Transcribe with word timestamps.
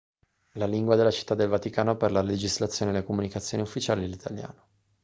la 0.53 0.65
lingua 0.65 0.95
della 0.95 1.11
città 1.11 1.35
del 1.35 1.47
vaticano 1.47 1.95
per 1.95 2.11
la 2.11 2.23
legislazione 2.23 2.89
e 2.89 2.93
le 2.95 3.03
comunicazioni 3.03 3.61
ufficiali 3.61 4.03
è 4.05 4.07
l'italiano 4.07 4.67